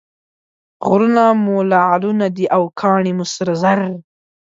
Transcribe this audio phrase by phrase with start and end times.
[0.87, 3.79] غرونه مو لعلونه دي او کاڼي مو سره زر.